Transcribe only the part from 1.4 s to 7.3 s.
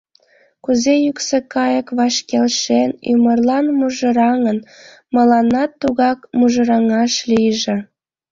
кайык, ваш келшен, ӱмырлан мужыраҥыт, мыланнат тугак мужыраҥаш